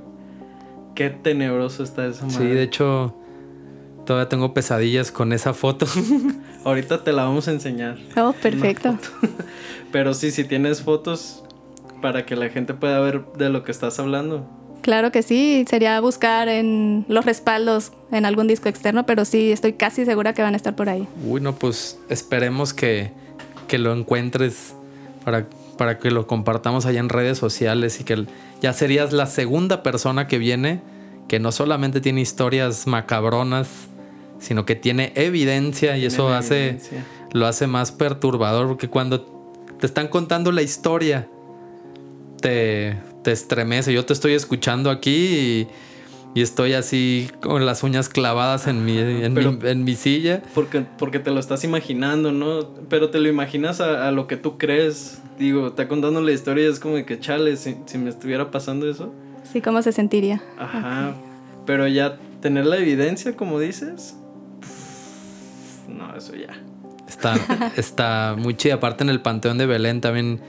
[0.95, 2.55] Qué tenebroso está esa Sí, madre.
[2.55, 3.17] de hecho,
[4.05, 5.87] todavía tengo pesadillas con esa foto.
[6.65, 7.99] Ahorita te la vamos a enseñar.
[8.17, 8.99] Oh, perfecto.
[9.93, 11.43] Pero sí, si tienes fotos
[12.01, 14.47] para que la gente pueda ver de lo que estás hablando.
[14.83, 19.73] Claro que sí, sería buscar en los respaldos en algún disco externo, pero sí, estoy
[19.73, 21.09] casi segura que van a estar por ahí.
[21.25, 23.11] Uy, no, pues esperemos que,
[23.67, 24.75] que lo encuentres
[25.25, 25.47] para,
[25.79, 28.27] para que lo compartamos allá en redes sociales y que
[28.61, 30.83] ya serías la segunda persona que viene
[31.29, 33.69] que no solamente tiene historias macabronas,
[34.45, 37.05] sino que tiene evidencia y eso Tienen hace evidencia.
[37.33, 39.23] lo hace más perturbador porque cuando
[39.81, 41.27] te están contando la historia,
[42.41, 43.93] te, te estremece.
[43.93, 45.69] Yo te estoy escuchando aquí y,
[46.35, 50.43] y estoy así con las uñas clavadas en mi, en Pero- mi, en mi silla.
[50.55, 52.69] Porque, porque te lo estás imaginando, ¿no?
[52.89, 55.21] Pero te lo imaginas a, a lo que tú crees.
[55.39, 58.51] Digo, está contando la historia y es como de que, chale, si, si me estuviera
[58.51, 59.13] pasando eso.
[59.53, 60.43] Sí, ¿cómo se sentiría?
[60.59, 61.15] Ajá.
[61.67, 64.17] Pero ya tener la evidencia, como dices.
[65.97, 66.49] No, eso ya.
[67.09, 67.35] Está,
[67.77, 68.75] está muy chida.
[68.75, 70.41] Aparte en el Panteón de Belén también,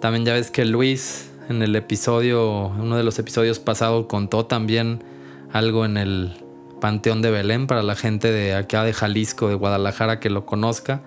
[0.00, 5.02] también ya ves que Luis en el episodio, uno de los episodios pasados contó también
[5.52, 6.32] algo en el
[6.80, 11.02] Panteón de Belén para la gente de acá de Jalisco, de Guadalajara que lo conozca,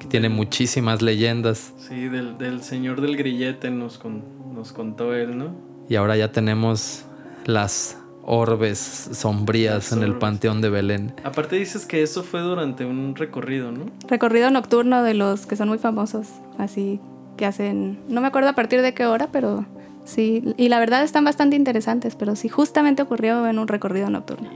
[0.00, 4.24] que tiene muchísimas leyendas Sí, del, del señor del grillete nos, con-
[4.54, 5.54] nos contó él, ¿no?
[5.88, 7.04] y ahora ya tenemos
[7.44, 8.78] las orbes
[9.12, 10.14] sombrías en el.
[10.14, 11.12] Panteón de Belén.
[11.24, 13.86] Aparte dices que eso fue durante un recorrido, ¿no?
[14.08, 17.00] Recorrido nocturno de los que son muy famosos, así
[17.36, 19.66] que hacen, no me acuerdo a partir de qué hora, pero
[20.04, 24.50] sí, y la verdad están bastante interesantes, pero sí, justamente ocurrió en un recorrido nocturno.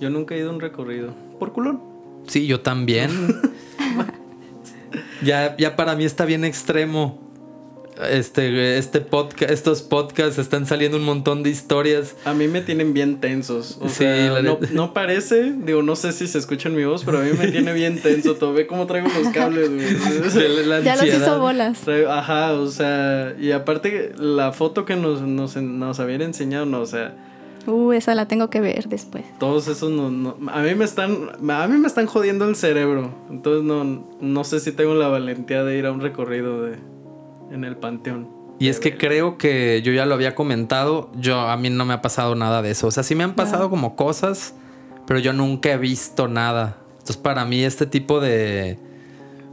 [0.00, 1.12] Yo nunca he ido a un recorrido.
[1.38, 1.80] Por culón.
[2.26, 3.10] Sí, yo también.
[5.22, 7.18] ya, ya para mí está bien extremo.
[8.10, 12.14] Este, este podcast, estos podcasts están saliendo un montón de historias.
[12.24, 13.78] A mí me tienen bien tensos.
[13.80, 16.84] O Sí, sea, la no, no parece, digo, no sé si se escucha en mi
[16.84, 18.34] voz, pero a mí me tiene bien tenso.
[18.36, 19.88] Todo ve cómo traigo los cables, güey.
[20.66, 21.26] La Ya los ansiedad.
[21.26, 21.80] hizo bolas.
[22.08, 26.86] Ajá, o sea, y aparte la foto que nos, nos, nos habían enseñado, no, o
[26.86, 27.16] sea,
[27.66, 29.24] Uh, esa la tengo que ver después.
[29.38, 33.12] todos esos no, no- a mí me están, a mí me están jodiendo el cerebro.
[33.28, 36.76] Entonces no, no sé si tengo la valentía de ir a un recorrido de,
[37.50, 38.28] en el panteón.
[38.58, 41.94] Y es que creo que yo ya lo había comentado, yo a mí no me
[41.94, 42.88] ha pasado nada de eso.
[42.88, 44.54] O sea, sí me han pasado como cosas,
[45.06, 46.78] pero yo nunca he visto nada.
[46.92, 48.78] Entonces, para mí este tipo de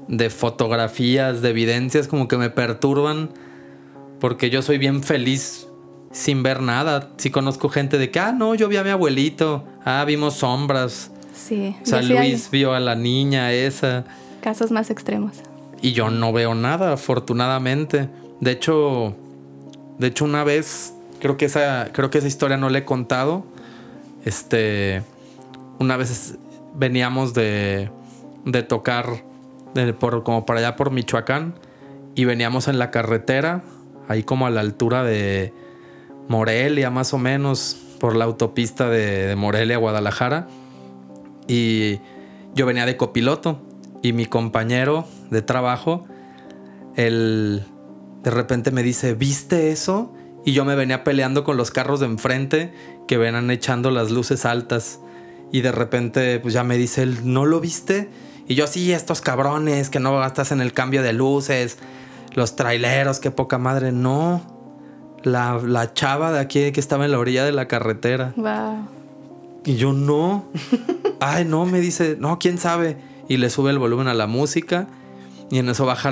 [0.08, 3.30] de fotografías, de evidencias como que me perturban
[4.20, 5.68] porque yo soy bien feliz
[6.12, 7.12] sin ver nada.
[7.18, 11.12] Sí conozco gente de que, ah, no, yo vi a mi abuelito, ah, vimos sombras.
[11.34, 14.06] Sí, O sea, Luis vio a la niña esa.
[14.42, 15.34] casos más extremos.
[15.86, 18.10] Y yo no veo nada, afortunadamente.
[18.40, 19.16] De hecho,
[20.00, 23.46] de hecho una vez, creo que esa, creo que esa historia no la he contado.
[24.24, 25.04] Este,
[25.78, 26.40] una vez
[26.74, 27.92] veníamos de,
[28.46, 29.24] de tocar
[30.00, 31.54] por, como para allá por Michoacán
[32.16, 33.64] y veníamos en la carretera,
[34.08, 35.54] ahí como a la altura de
[36.28, 40.48] Morelia más o menos, por la autopista de, de Morelia a Guadalajara.
[41.48, 42.00] Y
[42.56, 43.62] yo venía de copiloto
[44.02, 46.06] y mi compañero de trabajo,
[46.96, 47.66] él
[48.24, 50.14] de repente me dice, ¿viste eso?
[50.46, 52.74] Y yo me venía peleando con los carros de enfrente
[53.08, 55.00] que venían echando las luces altas.
[55.52, 58.10] Y de repente, pues ya me dice él, ¿no lo viste?
[58.48, 61.78] Y yo, sí, estos cabrones que no gastas en el cambio de luces,
[62.34, 63.92] los traileros, qué poca madre.
[63.92, 64.42] No,
[65.24, 68.34] la, la chava de aquí que estaba en la orilla de la carretera.
[68.38, 68.88] Wow.
[69.66, 70.46] Y yo no.
[71.20, 72.98] Ay, no, me dice, no, quién sabe.
[73.28, 74.88] Y le sube el volumen a la música.
[75.52, 76.12] Y en eso baja,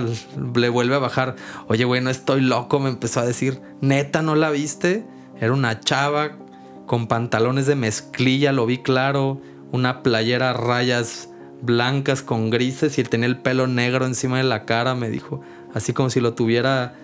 [0.56, 1.36] le vuelve a bajar.
[1.68, 2.80] Oye, güey, no estoy loco.
[2.80, 5.06] Me empezó a decir, neta, ¿no la viste?
[5.40, 6.38] Era una chava
[6.86, 9.42] con pantalones de mezclilla, lo vi claro.
[9.72, 11.30] Una playera a rayas
[11.62, 15.42] blancas con grises y tenía el pelo negro encima de la cara, me dijo.
[15.74, 16.96] Así como si lo tuviera.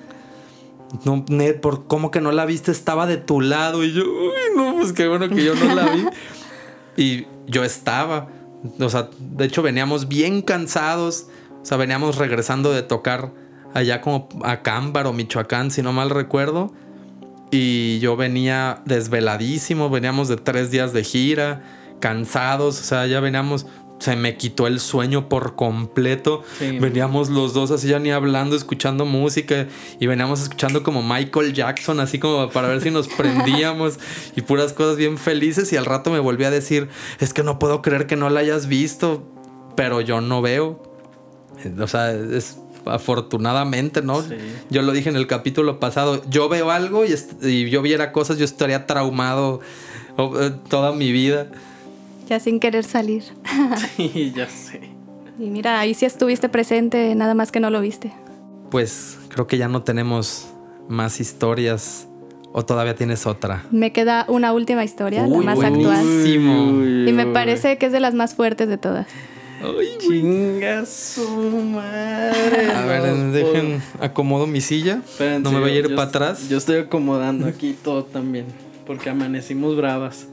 [1.05, 3.83] No, net, por cómo que no la viste, estaba de tu lado.
[3.83, 6.05] Y yo, uy, no, pues qué bueno que yo no la vi.
[6.97, 8.27] Y yo estaba.
[8.77, 11.27] O sea, de hecho veníamos bien cansados.
[11.69, 13.32] O sea, veníamos regresando de tocar
[13.75, 16.73] allá como a Cámbaro, Michoacán, si no mal recuerdo.
[17.51, 21.62] Y yo venía desveladísimo, veníamos de tres días de gira,
[21.99, 23.67] cansados, o sea, ya veníamos,
[23.99, 26.41] se me quitó el sueño por completo.
[26.58, 26.79] Sí.
[26.79, 29.67] Veníamos los dos así ya ni hablando, escuchando música
[29.99, 33.99] y veníamos escuchando como Michael Jackson, así como para ver si nos prendíamos
[34.36, 37.60] y puras cosas bien felices y al rato me volví a decir, es que no
[37.60, 39.23] puedo creer que no la hayas visto,
[39.75, 40.88] pero yo no veo.
[41.79, 44.21] O sea, es afortunadamente, ¿no?
[44.21, 44.35] Sí.
[44.69, 48.37] Yo lo dije en el capítulo pasado, yo veo algo y, y yo viera cosas,
[48.37, 49.59] yo estaría traumado
[50.17, 51.47] eh, toda mi vida.
[52.27, 53.23] Ya sin querer salir.
[53.97, 54.81] Sí, ya sé.
[55.39, 58.11] Y mira, ahí sí estuviste presente, nada más que no lo viste.
[58.71, 60.47] Pues creo que ya no tenemos
[60.89, 62.07] más historias
[62.51, 63.63] o todavía tienes otra.
[63.71, 66.53] Me queda una última historia, Uy, la más buenísimo.
[66.69, 67.07] actual.
[67.07, 69.07] Y me parece que es de las más fuertes de todas.
[69.99, 72.71] Chinga su madre.
[72.71, 75.01] A ver, no, dejen, acomodo mi silla.
[75.05, 76.47] Espérense, no me voy a ir para atrás.
[76.49, 78.45] Yo estoy acomodando aquí todo también.
[78.85, 80.27] Porque amanecimos bravas.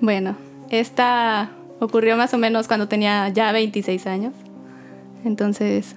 [0.00, 0.36] Bueno,
[0.70, 1.50] esta
[1.80, 4.32] ocurrió más o menos cuando tenía ya 26 años.
[5.24, 5.96] Entonces,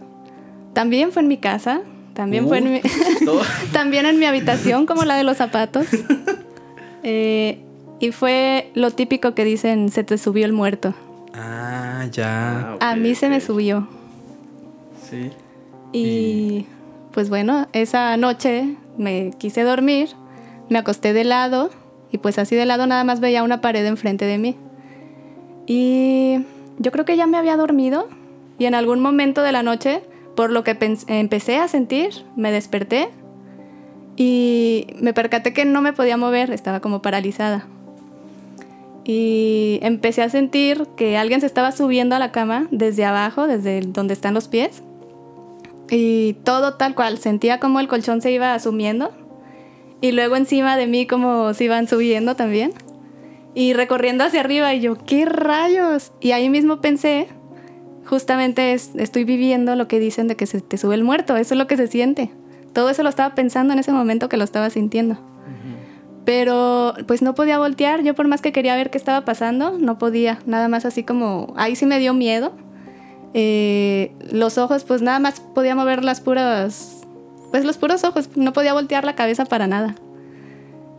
[0.73, 1.82] También fue en mi casa,
[2.13, 2.82] también fue en Uh, mi,
[3.73, 5.88] también en mi habitación, como la de los zapatos.
[7.10, 7.60] Eh,
[8.01, 10.93] y fue lo típico que dicen, se te subió el muerto.
[11.38, 12.78] Ah, ya.
[12.80, 13.88] Ah, A mí se me subió.
[15.10, 15.32] Sí.
[15.93, 16.65] Y
[17.12, 20.10] pues bueno, esa noche me quise dormir,
[20.69, 21.69] me acosté de lado
[22.12, 24.58] y pues así de lado nada más veía una pared enfrente de mí.
[25.65, 26.39] Y
[26.80, 28.08] yo creo que ya me había dormido
[28.60, 30.02] y en algún momento de la noche,
[30.36, 33.10] por lo que empecé a sentir, me desperté
[34.15, 37.67] y me percaté que no me podía mover, estaba como paralizada.
[39.10, 43.80] Y empecé a sentir que alguien se estaba subiendo a la cama desde abajo, desde
[43.80, 44.84] donde están los pies.
[45.89, 49.12] Y todo tal cual, sentía como el colchón se iba asumiendo
[50.02, 52.74] y luego encima de mí como se iban subiendo también
[53.56, 56.12] y recorriendo hacia arriba y yo, ¿qué rayos?
[56.20, 57.30] Y ahí mismo pensé,
[58.06, 61.54] justamente es- estoy viviendo lo que dicen de que se te sube el muerto, eso
[61.54, 62.30] es lo que se siente.
[62.74, 65.17] Todo eso lo estaba pensando en ese momento que lo estaba sintiendo.
[66.28, 69.98] Pero pues no podía voltear, yo por más que quería ver qué estaba pasando, no
[69.98, 72.52] podía, nada más así como, ahí sí me dio miedo.
[73.34, 76.98] Eh, los ojos, pues nada más podía mover las puras,
[77.52, 79.96] pues los puros ojos, no podía voltear la cabeza para nada.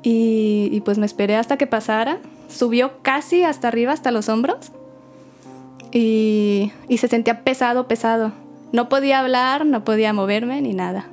[0.02, 4.72] Y, pues me esperé hasta que pasara, subió casi hasta arriba, hasta los hombros,
[5.92, 8.32] y, y se sentía pesado, pesado.
[8.72, 11.04] No podía hablar, no podía moverme ni nada.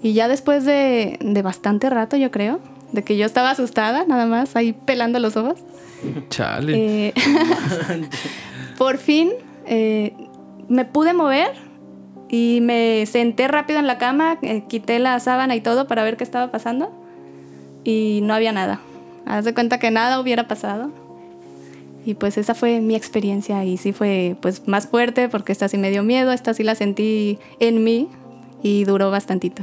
[0.00, 2.60] Y ya después de, de bastante rato, yo creo,
[2.92, 5.60] de que yo estaba asustada, nada más, ahí pelando los ojos.
[6.28, 7.08] Chale.
[7.08, 7.14] Eh,
[8.78, 9.30] por fin
[9.66, 10.12] eh,
[10.68, 11.52] me pude mover
[12.28, 16.16] y me senté rápido en la cama, eh, quité la sábana y todo para ver
[16.16, 16.92] qué estaba pasando
[17.84, 18.80] y no había nada.
[19.26, 20.90] Haz de cuenta que nada hubiera pasado.
[22.04, 25.78] Y pues esa fue mi experiencia y sí fue pues más fuerte porque esta sí
[25.78, 28.08] me dio miedo, esta sí la sentí en mí
[28.60, 29.62] y duró bastantito.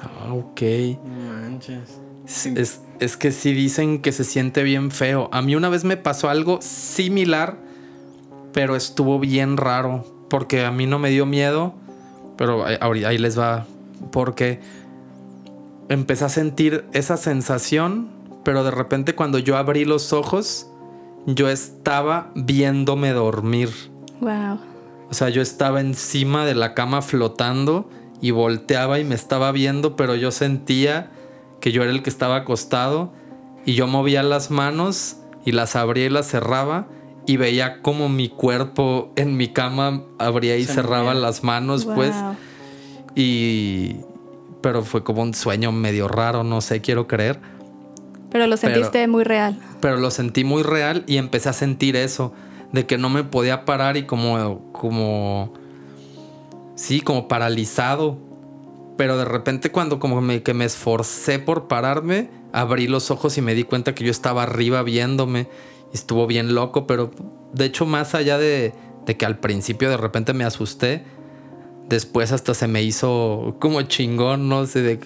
[0.00, 0.62] Ah, ok.
[1.04, 2.03] No manches.
[2.26, 5.28] Es, es- es que sí dicen que se siente bien feo.
[5.32, 7.56] A mí una vez me pasó algo similar,
[8.52, 10.04] pero estuvo bien raro.
[10.30, 11.74] Porque a mí no me dio miedo,
[12.36, 13.66] pero ahí- ahí les va.
[14.12, 14.60] Porque
[15.88, 18.08] empecé a sentir esa sensación,
[18.44, 20.68] pero de repente cuando yo abrí los ojos,
[21.26, 23.70] yo estaba viéndome dormir.
[24.20, 24.58] Wow.
[25.10, 27.88] O sea, yo estaba encima de la cama flotando
[28.20, 31.10] y volteaba y me estaba viendo, pero yo sentía
[31.64, 33.10] que yo era el que estaba acostado
[33.64, 36.88] y yo movía las manos y las abría y las cerraba
[37.26, 41.20] y veía como mi cuerpo en mi cama abría y Se cerraba movía.
[41.22, 42.14] las manos, pues.
[43.14, 43.96] Y...
[44.60, 47.40] Pero fue como un sueño medio raro, no sé, quiero creer.
[48.30, 49.58] Pero lo sentiste muy real.
[49.80, 52.34] Pero lo sentí muy real y empecé a sentir eso,
[52.72, 55.54] de que no me podía parar y como, como,
[56.74, 58.18] sí, como paralizado.
[58.96, 63.42] Pero de repente cuando como me, que me esforcé por pararme, abrí los ojos y
[63.42, 65.48] me di cuenta que yo estaba arriba viéndome.
[65.92, 67.10] Y estuvo bien loco, pero
[67.52, 68.72] de hecho más allá de,
[69.06, 71.04] de que al principio de repente me asusté,
[71.88, 75.00] después hasta se me hizo como chingón, no sé, de,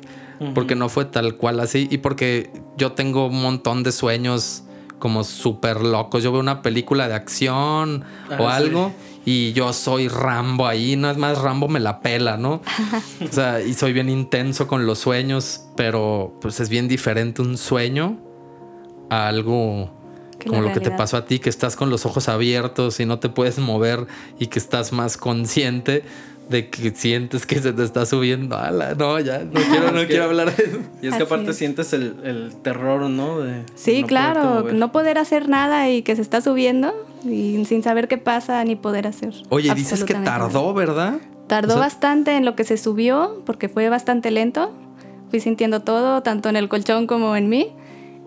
[0.55, 4.63] porque no fue tal cual así y porque yo tengo un montón de sueños
[4.99, 6.23] como súper locos.
[6.23, 8.45] Yo veo una película de acción Ah, o sí.
[8.57, 8.93] algo
[9.31, 12.63] y yo soy Rambo ahí, no es más Rambo me la pela, ¿no?
[13.21, 17.59] o sea, y soy bien intenso con los sueños, pero pues es bien diferente un
[17.59, 18.17] sueño
[19.11, 19.91] a algo
[20.47, 23.19] como lo que te pasó a ti, que estás con los ojos abiertos y no
[23.19, 24.07] te puedes mover
[24.39, 26.05] y que estás más consciente
[26.49, 28.57] de que sientes que se te está subiendo.
[28.57, 30.79] Ala, no, ya, no quiero, no quiero hablar de eso.
[31.03, 31.57] Y es que Así aparte es.
[31.59, 33.41] sientes el, el terror, ¿no?
[33.41, 36.95] De Sí, no claro, no poder hacer nada y que se está subiendo
[37.25, 39.35] y sin saber qué pasa ni poder hacer.
[39.51, 41.15] Oye, dices que tardó, ¿verdad?
[41.47, 44.73] Tardó O sea- bastante en lo que se subió porque fue bastante lento.
[45.31, 47.69] Fui sintiendo todo, tanto en el colchón como en mí.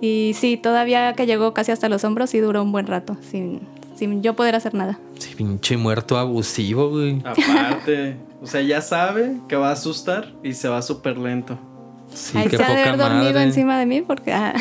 [0.01, 3.61] Y sí, todavía que llegó casi hasta los hombros, sí duró un buen rato, sin,
[3.95, 4.99] sin yo poder hacer nada.
[5.19, 7.21] Sí, pinche muerto abusivo, güey.
[7.23, 11.59] Aparte, o sea, ya sabe que va a asustar y se va súper lento.
[12.13, 13.43] Sí, Ahí qué se ha de haber dormido madre.
[13.43, 14.33] encima de mí porque...
[14.33, 14.53] ah.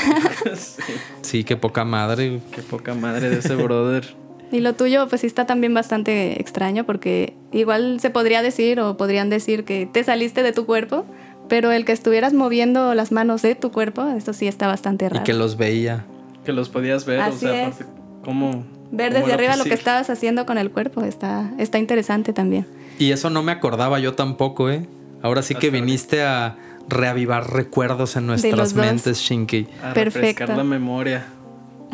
[0.57, 0.83] sí,
[1.23, 2.41] Sí, qué poca madre.
[2.53, 4.15] qué poca madre de ese brother.
[4.53, 8.97] Y lo tuyo, pues sí está también bastante extraño porque igual se podría decir o
[8.97, 11.05] podrían decir que te saliste de tu cuerpo,
[11.49, 15.09] pero el que estuvieras moviendo las manos de tu cuerpo, esto sí está bastante Y
[15.09, 15.25] raro.
[15.25, 16.05] que los veía.
[16.45, 17.75] Que los podías ver, o Así sea, es.
[17.75, 17.93] aparte,
[18.25, 18.65] cómo.
[18.93, 19.75] Ver desde arriba lo que posible.
[19.77, 22.67] estabas haciendo con el cuerpo está, está interesante también.
[22.99, 24.85] Y eso no me acordaba yo tampoco, ¿eh?
[25.23, 26.57] Ahora sí que Hasta viniste a
[26.89, 28.85] reavivar recuerdos en nuestras dos.
[28.85, 29.67] mentes, Shinky.
[29.83, 30.01] A Perfecto.
[30.21, 31.27] refrescar la memoria.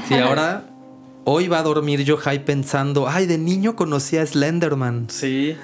[0.08, 0.64] Sí, ahora
[1.28, 5.06] Hoy va a dormir Yohai pensando, ay, de niño conocí a Slenderman.
[5.10, 5.56] Sí,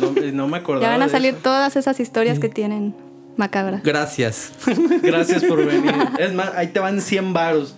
[0.00, 0.84] no, no me acordaba.
[0.84, 1.42] Ya van a salir eso.
[1.44, 2.92] todas esas historias que tienen
[3.36, 3.84] macabras.
[3.84, 4.50] Gracias.
[5.02, 5.94] Gracias por venir.
[6.18, 7.76] Es más, ahí te van 100 varos.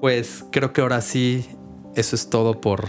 [0.00, 1.46] Pues creo que ahora sí,
[1.94, 2.88] eso es todo por...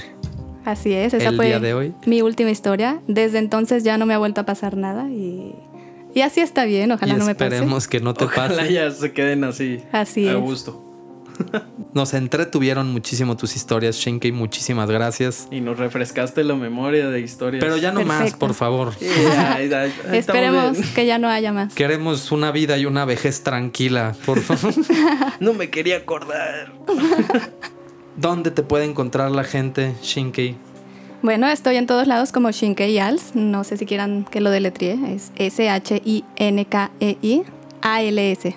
[0.66, 1.94] Así es, esa El fue día de hoy.
[2.08, 3.02] mi última historia.
[3.08, 5.54] Desde entonces ya no me ha vuelto a pasar nada y,
[6.14, 7.53] y así está bien, ojalá y no me pase.
[7.55, 8.74] esperemos que no te Ojalá pase.
[8.74, 9.82] ya se queden así.
[9.91, 10.38] Así a es.
[10.39, 10.88] gusto.
[11.93, 14.32] Nos entretuvieron muchísimo tus historias, Shinkei.
[14.32, 15.47] Muchísimas gracias.
[15.49, 17.64] Y nos refrescaste la memoria de historias.
[17.64, 18.93] Pero ya no más, por favor.
[20.14, 20.93] Esperemos bien.
[20.93, 21.74] que ya no haya más.
[21.74, 24.74] Queremos una vida y una vejez tranquila, por favor.
[25.39, 26.72] No me quería acordar.
[28.16, 30.55] ¿Dónde te puede encontrar la gente, Shinkei?
[31.22, 33.36] Bueno, estoy en todos lados como Shinkei Als.
[33.36, 34.97] No sé si quieran que lo deletríe.
[35.13, 36.24] Es S-H-I-N-K-E-I
[37.82, 38.55] A-L-S.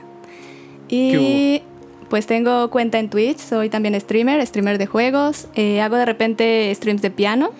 [0.88, 1.62] Y
[2.08, 3.36] pues tengo cuenta en Twitch.
[3.36, 5.48] Soy también streamer, streamer de juegos.
[5.54, 7.50] Eh, hago de repente streams de piano.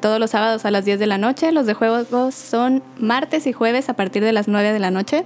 [0.00, 1.50] Todos los sábados a las 10 de la noche.
[1.50, 5.24] Los de juegos son martes y jueves a partir de las 9 de la noche.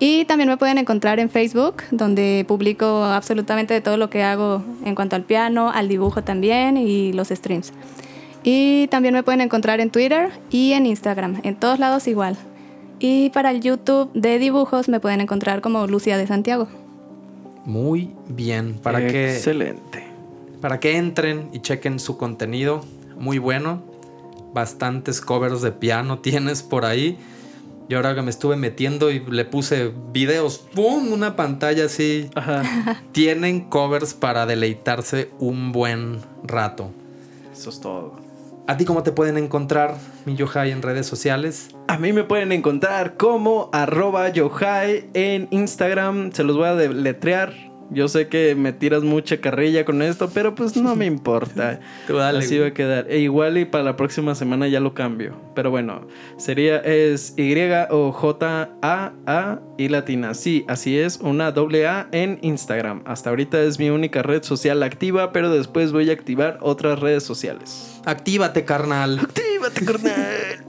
[0.00, 4.62] Y también me pueden encontrar en Facebook, donde publico absolutamente de todo lo que hago
[4.84, 7.72] en cuanto al piano, al dibujo también y los streams.
[8.50, 12.34] Y también me pueden encontrar en Twitter y en Instagram, en todos lados igual.
[12.98, 16.66] Y para el YouTube de dibujos me pueden encontrar como Lucia de Santiago.
[17.66, 18.78] Muy bien.
[18.82, 20.02] Para que, Excelente.
[20.62, 22.80] para que entren y chequen su contenido.
[23.18, 23.82] Muy bueno.
[24.54, 27.18] Bastantes covers de piano tienes por ahí.
[27.90, 31.12] Y ahora que me estuve metiendo y le puse videos, ¡pum!
[31.12, 32.30] Una pantalla así.
[32.34, 32.62] Ajá.
[33.12, 36.92] Tienen covers para deleitarse un buen rato.
[37.52, 38.27] Eso es todo.
[38.68, 39.94] ¿A ti cómo te pueden encontrar,
[40.26, 41.70] mi Yohai, en redes sociales?
[41.88, 46.32] A mí me pueden encontrar como arroba yohai en Instagram.
[46.32, 47.67] Se los voy a deletrear.
[47.90, 51.80] Yo sé que me tiras mucha carrilla con esto, pero pues no me importa.
[52.06, 52.60] Tú dale, Así güey.
[52.60, 53.06] va a quedar.
[53.10, 55.34] E igual y para la próxima semana ya lo cambio.
[55.54, 57.54] Pero bueno, sería es Y
[57.90, 60.34] o J A A y latina.
[60.34, 63.02] Sí, así es, una doble A en Instagram.
[63.06, 67.22] Hasta ahorita es mi única red social activa, pero después voy a activar otras redes
[67.22, 68.00] sociales.
[68.04, 69.18] Actívate, carnal.
[69.18, 70.64] Actívate, carnal.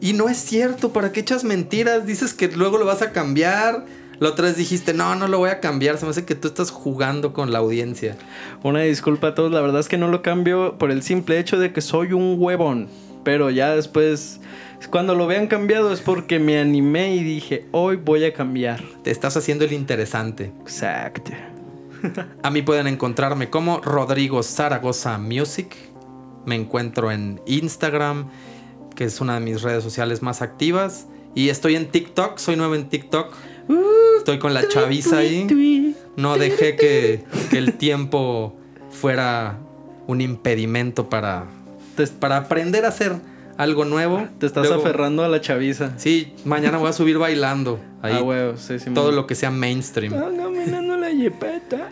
[0.00, 2.06] Y no es cierto, ¿para qué echas mentiras?
[2.06, 3.84] Dices que luego lo vas a cambiar.
[4.20, 5.98] La otra vez dijiste, no, no lo voy a cambiar.
[5.98, 8.16] Se me hace que tú estás jugando con la audiencia.
[8.62, 11.58] Una disculpa a todos, la verdad es que no lo cambio por el simple hecho
[11.58, 12.88] de que soy un huevón.
[13.22, 14.40] Pero ya después,
[14.90, 18.82] cuando lo vean cambiado es porque me animé y dije, hoy voy a cambiar.
[19.04, 20.52] Te estás haciendo el interesante.
[20.62, 21.32] Exacto.
[22.42, 25.76] A mí pueden encontrarme como Rodrigo Zaragoza Music.
[26.44, 28.30] Me encuentro en Instagram,
[28.96, 31.06] que es una de mis redes sociales más activas.
[31.34, 33.34] Y estoy en TikTok, soy nuevo en TikTok.
[34.18, 35.94] Estoy con la chaviza ahí.
[36.16, 38.54] No dejé que, que el tiempo
[38.90, 39.58] fuera
[40.06, 41.46] un impedimento para,
[42.18, 43.12] para aprender a hacer
[43.56, 44.26] algo nuevo.
[44.38, 45.92] te estás Luego- aferrando a la chaviza.
[45.98, 47.78] Sí, mañana voy a subir bailando.
[48.02, 48.90] Ahí, Ah, huevo, sí, sí.
[48.94, 50.12] todo lo que sea mainstream.
[50.12, 51.90] caminando la yepeta.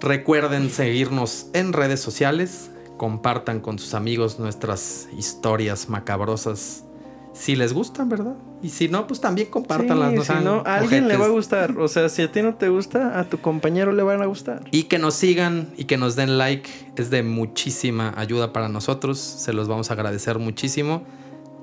[0.00, 2.70] Recuerden seguirnos en redes sociales.
[2.96, 6.84] Compartan con sus amigos nuestras historias macabrosas.
[7.32, 8.34] Si les gustan, ¿verdad?
[8.62, 10.10] Y si no, pues también compártanlas.
[10.10, 11.78] Sí, no si no, a alguien le va a gustar.
[11.78, 14.64] O sea, si a ti no te gusta, a tu compañero le van a gustar.
[14.72, 19.18] Y que nos sigan y que nos den like es de muchísima ayuda para nosotros.
[19.18, 21.04] Se los vamos a agradecer muchísimo.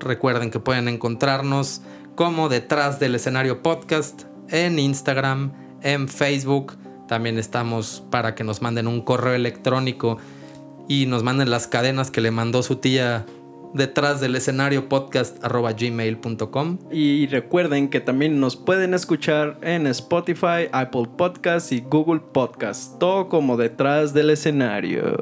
[0.00, 1.82] Recuerden que pueden encontrarnos
[2.14, 5.52] como detrás del escenario podcast en Instagram,
[5.82, 6.76] en Facebook.
[7.06, 10.18] También estamos para que nos manden un correo electrónico
[10.88, 13.26] y nos manden las cadenas que le mandó su tía
[13.74, 16.78] detrás del escenario podcast arroba gmail.com.
[16.90, 22.96] Y recuerden que también nos pueden escuchar en Spotify, Apple Podcasts y Google Podcasts.
[22.98, 25.16] Todo como detrás del escenario.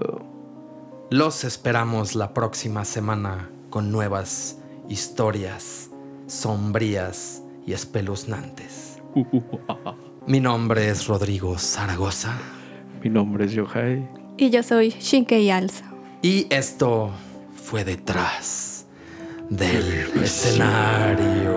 [1.11, 5.91] Los esperamos la próxima semana con nuevas historias
[6.27, 8.99] sombrías y espeluznantes.
[10.27, 12.37] Mi nombre es Rodrigo Zaragoza
[13.03, 14.09] Mi nombre es Yohai.
[14.37, 15.83] Y yo soy Shinkei Als.
[16.23, 17.11] y esto
[17.67, 18.87] fue detrás
[19.51, 21.57] del escenario.